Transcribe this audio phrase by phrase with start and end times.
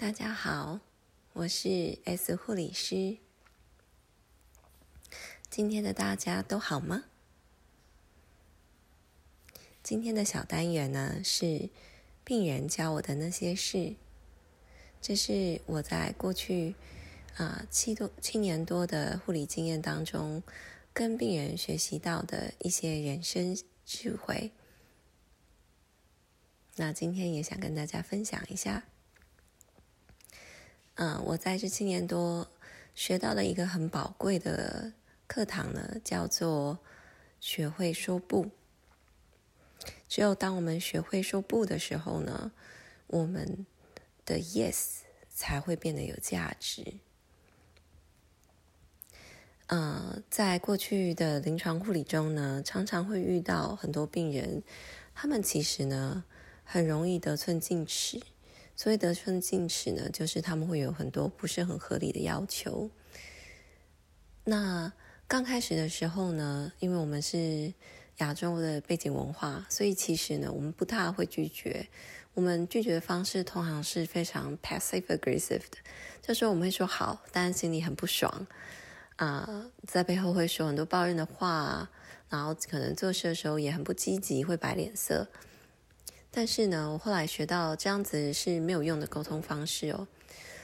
[0.00, 0.78] 大家好，
[1.32, 3.18] 我是 S 护理师。
[5.50, 7.06] 今天的大家都好吗？
[9.82, 11.68] 今天的小单元呢是
[12.22, 13.96] 病人教我的那些事，
[15.02, 16.76] 这是我在过去
[17.36, 20.44] 啊七多七年多的护理经验当中，
[20.92, 24.52] 跟病人学习到的一些人生智慧。
[26.76, 28.84] 那今天也想跟大家分享一下。
[31.00, 32.48] 嗯，我在这七年多
[32.92, 34.92] 学到了一个很宝贵的
[35.28, 36.80] 课堂呢，叫做
[37.38, 38.50] 学会说不。
[40.08, 42.50] 只有当我们学会说不的时候呢，
[43.06, 43.64] 我们
[44.26, 46.94] 的 yes 才会变得有价值。
[49.68, 54.64] 嗯，在过去的临床护理中呢，常常会遇到很多病人，
[55.14, 56.24] 他们其实呢
[56.64, 58.20] 很容易得寸进尺。
[58.78, 62.88] 所谓得寸进尺呢，就是他们会有很多不是很合理的要求。
[64.44, 64.92] 那
[65.26, 67.74] 刚开始的时候呢，因为我们是
[68.18, 71.88] 亚洲的背景文化，所以其实呢，我们不太会拒绝。
[72.34, 75.78] 我们拒绝的方式通常是非常 passive aggressive 的，
[76.22, 78.46] 就是我们会说好，但心里很不爽
[79.16, 81.90] 啊，在背后会说很多抱怨的话，
[82.28, 85.26] 然后可能做事的时候也很不积极，会摆脸色。
[86.38, 90.06] 但是呢，我后来学到这样子是没有用的沟通方式哦，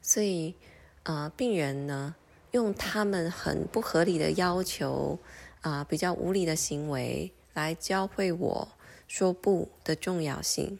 [0.00, 0.54] 所以
[1.02, 2.14] 呃，病人呢
[2.52, 5.18] 用他们很不合理的要求
[5.62, 8.68] 啊，比较无理的行为来教会我
[9.08, 10.78] 说不的重要性，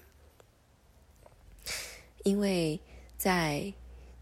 [2.22, 2.78] 因为
[3.18, 3.74] 在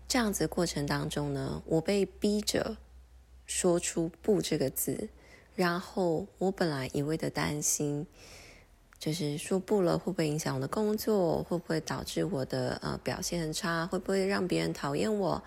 [0.08, 2.78] 这样子过程当中呢，我被逼着
[3.44, 5.10] 说出不这个字，
[5.54, 8.06] 然后我本来一味的担心。
[9.04, 11.42] 就是说不了，会不会影响我的工作？
[11.42, 13.86] 会不会导致我的呃表现很差？
[13.86, 15.42] 会不会让别人讨厌我？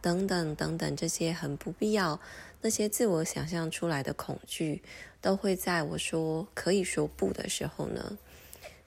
[0.00, 2.20] 等等等等，这些很不必要，
[2.60, 4.84] 那些自我想象出来的恐惧，
[5.20, 8.16] 都会在我说可以说不的时候呢，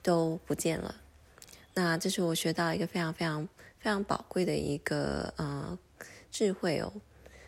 [0.02, 0.94] 都不见了。
[1.74, 3.46] 那这是我学到一个非常非常
[3.78, 5.78] 非常宝贵的一个呃
[6.30, 6.90] 智慧哦。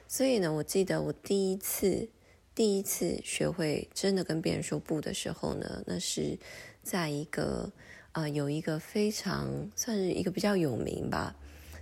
[0.07, 2.11] 所以呢，我记得我第一次。
[2.55, 6.39] 第一次学会真的跟别人说不的时候呢，那是
[6.87, 7.73] 在一个
[8.13, 11.35] 啊，有一个非常算是一个比较有名吧，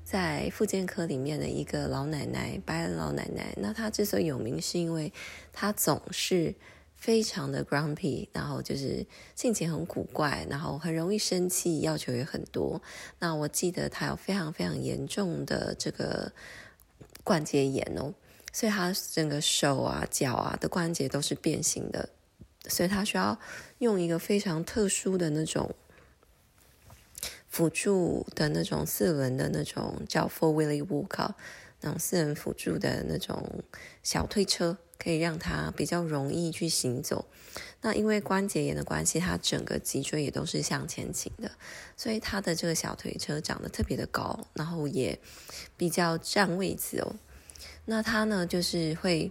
[0.02, 3.54] 在复健科里面的一个老奶奶，白人老奶奶。
[3.58, 5.12] 那她之所以有名，是因为
[5.52, 6.54] 她总是
[6.96, 9.06] 非常的 grumpy，然后就是
[9.36, 12.80] 性情很古怪，然后很容易生气，要求也很多。
[13.18, 16.32] 那我记得她有非常非常严重的这个
[17.22, 18.14] 关节炎哦。
[18.56, 22.08] 所以他整个手啊、脚啊的关节都是变形的，
[22.68, 23.38] 所以他需要
[23.78, 25.74] 用一个非常特殊的那种
[27.48, 31.30] 辅助的那种四轮的那种叫 four wheel walker，
[31.80, 33.62] 那种四人辅助的那种
[34.02, 37.26] 小推车，可以让他比较容易去行走。
[37.82, 41.52] 那因为关节炎的关系，他整个脊椎也都是向前倾的，
[41.96, 45.20] 所以他的这个小推车长得特别的高，然后也
[45.76, 47.14] 比较占位置哦。
[47.84, 49.30] 那他呢，就是会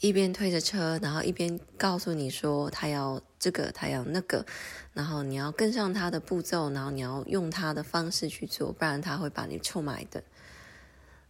[0.00, 4.46] 一边推着车，然后一边告诉你说他要这个，他要那个，
[4.92, 10.22] 然后你要跟上他的步骤，然后你要用他的方式去做，不然他会把你臭骂的。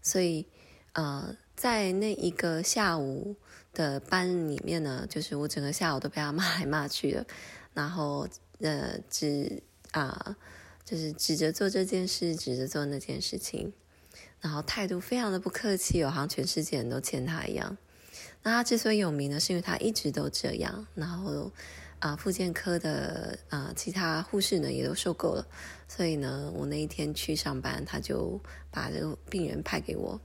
[0.03, 0.47] 所以，
[0.93, 3.37] 呃，在那一个下午
[3.73, 7.27] 的班里面呢，就是我整个下午都被他骂来骂去的，
[7.75, 8.29] 然后
[8.61, 9.63] 呃，指
[9.93, 10.37] 啊，
[10.85, 13.73] 就是指着做这件事，指着做那件事情。
[14.41, 17.77] 然后态度非常的不客气，好像全世界人都欠他一样。
[18.43, 20.87] 那他之所以有名呢，是因为他一直都这样。
[20.95, 21.51] 然后
[21.99, 25.47] 啊，妇健科的啊其他护士呢也都受够了，
[25.87, 28.41] 所以呢，我那一天去上班，他就
[28.71, 30.19] 把这个病人派给我。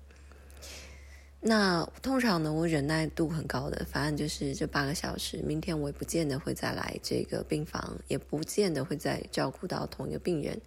[1.48, 5.38] 那通常呢，我忍耐度很高的，反正就是这八个小时。
[5.44, 10.60] 明天我也不见得会再来这个病房，也不见得会再照顾到同一个病人。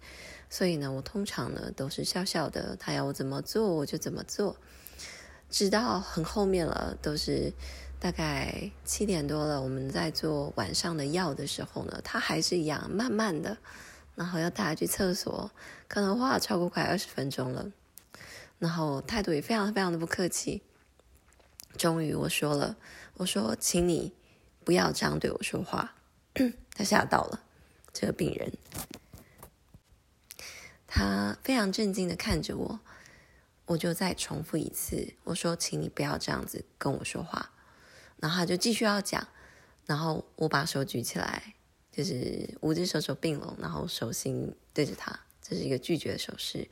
[0.49, 4.55] 所以呢，我通常呢都是笑笑的，他要我怎么做我就怎么做，
[5.49, 7.51] 直到很后面了，都是
[7.99, 13.57] 大概七点多了，我们在做晚上的药的时候呢，他还是一样慢慢的，
[14.15, 15.51] 然后要带他去厕所，
[15.87, 17.71] 可能花了超过快二十分钟了，
[18.59, 20.61] 然后态度也非常非常的不客气。
[21.77, 22.77] 终于我说了，
[23.15, 24.13] 我说，请你
[24.63, 25.95] 不要这样对我说话，
[26.75, 27.41] 他吓到了
[27.93, 28.51] 这个病人。
[30.87, 32.79] 他非常震惊的看着我，
[33.69, 37.51] 我就再重复一次，我说：“请你不要这样子跟我说话。”
[38.17, 39.27] 然后他就继续要讲，
[39.85, 41.53] 然后我把手举起来，
[41.91, 46.67] 就是五只手手并拢，然后手心对着他，这是一个拒绝的手势。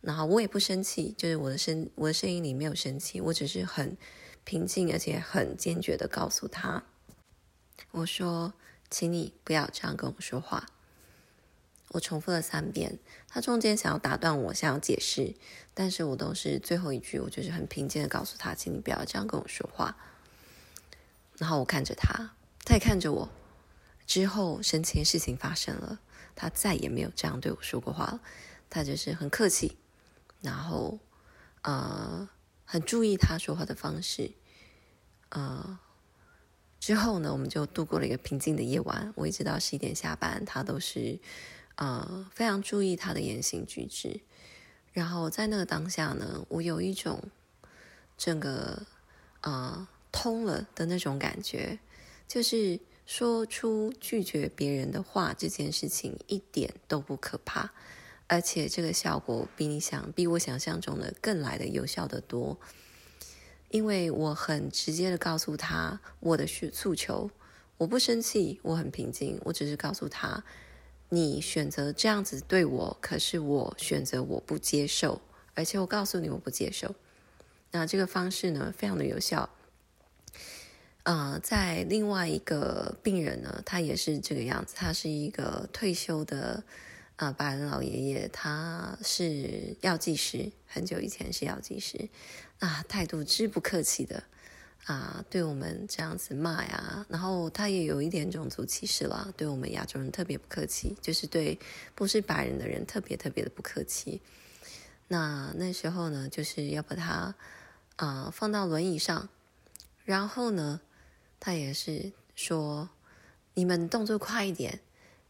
[0.00, 3.96] 然后我也不生气，就是我的声我的声音里没有生气，我只是很
[4.42, 6.82] 平静而且很坚决的告诉他，
[7.92, 8.54] 我说，
[8.90, 10.66] 请你不要这样跟我说话。
[11.94, 12.98] 我重复了三遍，
[13.28, 15.36] 他中间想要打断我，想要解释，
[15.74, 19.96] 但是我都是最后一句，我就是很平静的告诉他，请你不要这样跟我说话。
[21.38, 22.32] 然后我看着他，
[22.64, 23.28] 他也看着我。
[24.08, 26.00] 之后，神奇的事情发生了，
[26.34, 28.20] 他再也没有这样对我说过话了。
[28.68, 29.78] 他就是很客气，
[30.40, 30.98] 然后
[31.62, 32.28] 呃，
[32.64, 34.32] 很注意他说话的方式。
[35.28, 35.78] 呃，
[36.80, 39.12] 之后呢，我们就度过了一个平静的夜晚。
[39.14, 41.20] 我一直到十一点下班，他都是。
[41.76, 44.20] 呃，非常注意他的言行举止，
[44.92, 47.20] 然后在那个当下呢，我有一种
[48.16, 48.86] 整个
[49.40, 51.80] 呃通了的那种感觉，
[52.28, 57.72] 就是说出拒绝别人的话这件事情一点都不可怕，
[58.28, 62.56] 而且这个效果比你想比我想象中的更来的有效的多，
[63.70, 67.32] 因为我很直接的告诉他我的诉诉求，
[67.78, 70.44] 我不生气，我很平静，我只是告诉他。
[71.14, 75.20] 你选择这样子对我，可是我选择我不接受，
[75.54, 76.94] 而且我告诉你我不接受。
[77.70, 79.50] 那这个方式呢，非常的有效。
[81.04, 86.64] 呃，在另外一个病人呢，他也是这个样子，他是一个退休的
[87.16, 92.08] 呃白人老爷爷，他是药剂师，很久以前是药剂师，
[92.58, 94.24] 啊，态度之不客气的。
[94.86, 101.58] 啊，对我们这样子骂呀，然后他也有一点种族歧视了，对我们亚洲人特别不客气，就是对
[101.94, 104.20] 不是白人的人特别特别的不客气。
[105.08, 107.34] 那那时候呢，就是要把他
[107.96, 109.30] 啊放到轮椅上，
[110.04, 110.82] 然后呢，
[111.40, 112.90] 他也是说
[113.54, 114.80] ：“你们动作快一点，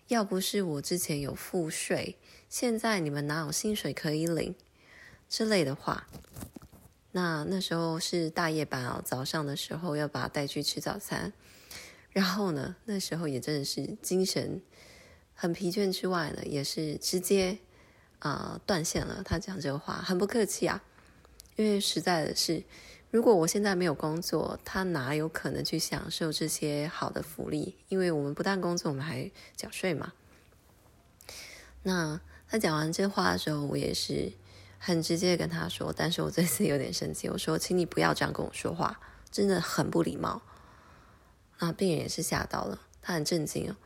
[0.09, 2.17] 要不是我之前有付税，
[2.49, 4.57] 现在你们哪有薪水可以领？”
[5.31, 6.09] 之类的话。
[7.17, 11.33] 那那时候是大夜班哦，早上的时候要把他带去吃早餐，
[12.11, 14.61] 然后呢，那时候也真的是精神
[15.33, 17.59] 很疲倦之外呢，也是直接
[18.19, 19.23] 啊断线了。
[19.25, 20.83] 他讲这个话很不客气啊，
[21.55, 22.65] 因为实在的是，
[23.13, 27.77] 如果我现在没有工作，他哪有可能去享受这些好的福利？
[27.89, 30.13] 因为我们不但工作，我们还缴税嘛。
[31.85, 34.33] 那他讲完这话的时候，我也是。
[34.87, 39.01] 很直接跟他说，但是我这次有点生气，我说，请你不要这样跟我说话，
[39.31, 40.43] 真的很不礼貌。
[41.59, 43.77] 那病人也是吓到了，他很震惊哦。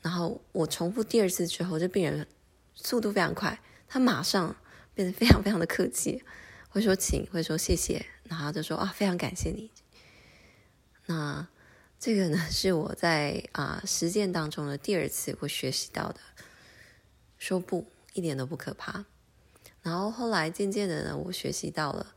[0.00, 2.26] 然后我重复第二次之后，这病人
[2.74, 4.56] 速度非常快，他马上
[4.94, 6.24] 变得非常非常的客气，
[6.70, 9.70] 会说请，会说谢谢，然后就说啊，非常感谢你。
[11.06, 11.46] 那
[12.00, 16.18] 这个呢，是我在啊实践当中的第二次我学习到的，
[17.38, 19.04] 说不一点都不可怕。
[19.82, 22.14] 然后后来渐渐的呢，我学习到了，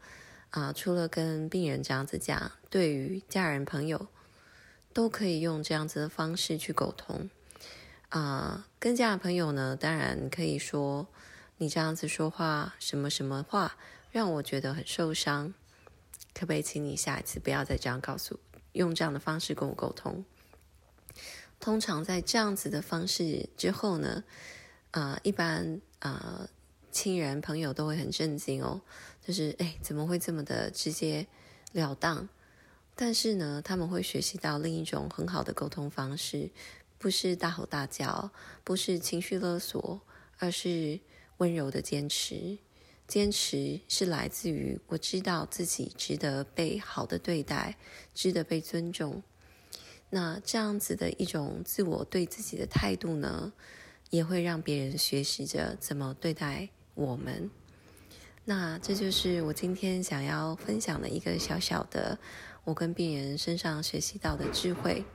[0.52, 4.08] 啊，除了跟病人这样子讲，对于家人朋友，
[4.94, 7.28] 都可以用这样子的方式去沟通。
[8.10, 11.08] 啊，跟家人朋友呢，当然可以说，
[11.58, 13.76] 你这样子说话，什么什么话，
[14.12, 15.52] 让我觉得很受伤，
[16.36, 18.40] 可不可以请你下一次不要再这样告诉，
[18.74, 20.24] 用这样的方式跟我沟通？
[21.60, 24.24] 通常在这样子的方式之后呢，
[24.92, 26.48] 啊，一般啊。
[26.96, 28.82] 亲人朋友都会很震惊哦，
[29.22, 31.28] 就是哎，怎么会这么的直接
[31.74, 32.30] 了当？
[32.96, 36.50] 但是呢，他们会学习到另一种很好的沟通方式，
[36.98, 38.32] 不是大吼大叫，
[38.64, 40.00] 不是情绪勒索，
[40.38, 40.98] 而是
[41.40, 42.58] 温柔的坚持。
[43.10, 47.76] 坚持是来自于我知道自己值得被好的对待，
[48.14, 49.22] 值得被尊重。
[50.12, 53.52] 那这样子的一种自我对自己的态度呢，
[54.12, 56.70] 也会让别人学习着怎么对待。
[56.96, 57.52] 我们，
[58.46, 62.18] 那这就是我今天想要分享的一个小小的
[62.64, 65.06] 我跟病人身上学习到的智慧。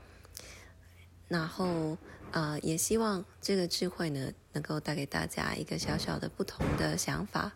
[1.26, 1.96] 然后，
[2.32, 7.52] 呃，也希望这个智慧呢，能够带给大家一个小小的不同的想法。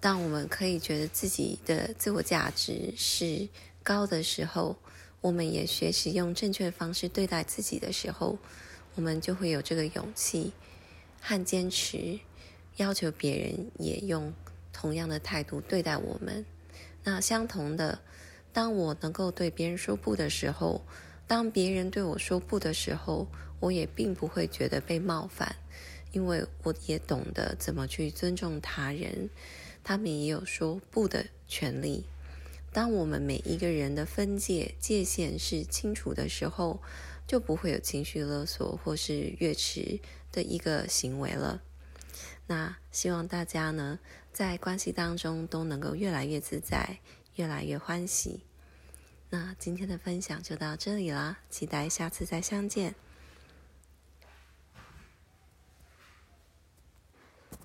[0.00, 3.46] 当我们可以觉得自己的自我价值是
[3.82, 4.76] 高的时候，
[5.20, 8.38] 我们也学习用正确的方式对待自己的时候，
[8.94, 10.52] 我们就会有这个勇气。
[11.20, 12.18] 和坚持，
[12.76, 14.32] 要求别人也用
[14.72, 16.44] 同样的态度对待我们。
[17.04, 18.00] 那相同的，
[18.52, 20.82] 当我能够对别人说不的时候，
[21.26, 23.26] 当别人对我说不的时候，
[23.60, 25.54] 我也并不会觉得被冒犯，
[26.12, 29.30] 因为我也懂得怎么去尊重他人，
[29.84, 32.04] 他们也有说不的权利。
[32.72, 36.80] 当我们每一个人的分界界限是清楚的时候，
[37.30, 40.00] 就不会有情绪勒索或是越迟
[40.32, 41.62] 的一个行为了。
[42.48, 44.00] 那希望大家呢，
[44.32, 46.98] 在关系当中都能够越来越自在，
[47.36, 48.40] 越来越欢喜。
[49.28, 52.96] 那今天的分享就到这里啦，期待下次再相见。